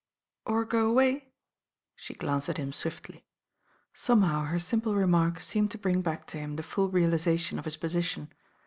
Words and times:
"Or 0.47 0.65
go 0.65 0.89
away," 0.89 1.31
she 1.95 2.15
glanced 2.15 2.49
at 2.49 2.57
him 2.57 2.73
swiftly. 2.73 3.23
bomehow 3.95 4.47
her 4.47 4.57
simple 4.57 4.95
remark 4.95 5.39
seemed 5.39 5.69
to 5.69 5.77
bring 5.77 6.01
back 6.01 6.25
to 6.33 6.39
hun 6.39 6.55
the 6.55 6.63
full 6.63 6.89
realisation 6.89 7.59
of 7.59 7.65
his 7.65 7.77
position. 7.77 8.33